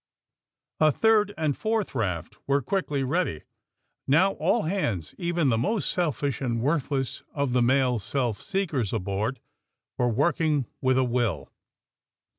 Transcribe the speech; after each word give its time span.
A 0.79 0.91
third 0.91 1.31
and 1.37 1.55
fourth 1.55 1.93
raft 1.93 2.35
were 2.47 2.59
qnickly 2.63 3.07
ready. 3.07 3.43
Now 4.07 4.31
all 4.31 4.63
hands, 4.63 5.13
even 5.19 5.49
the 5.49 5.59
most 5.59 5.91
selfish 5.91 6.41
and 6.41 6.59
worth 6.59 6.89
less 6.89 7.21
of 7.35 7.53
the 7.53 7.61
male 7.61 7.99
self 7.99 8.41
seekers 8.41 8.93
aboard 8.93 9.39
were 9.99 10.09
work 10.09 10.41
ing 10.41 10.65
with 10.81 10.97
a 10.97 11.03
will. 11.03 11.51